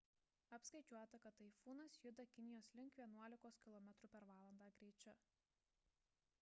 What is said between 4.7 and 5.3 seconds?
greičiu